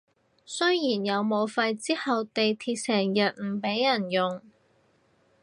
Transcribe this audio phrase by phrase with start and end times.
[0.45, 4.41] 雖然有武肺之後地鐵成日唔畀人用